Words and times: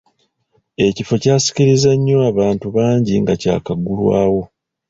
Ekifo 0.87 1.13
kyasikiriza 1.21 1.91
nnyo 1.95 2.17
abantu 2.31 2.65
bangi 2.75 3.13
nga 3.21 3.33
kyakagulwawo. 3.41 4.41